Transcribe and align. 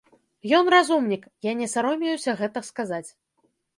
Ён 0.59 0.69
разумнік, 0.75 1.27
я 1.49 1.53
не 1.61 1.67
саромеюся 1.73 2.35
гэта 2.41 2.59
сказаць. 2.71 3.07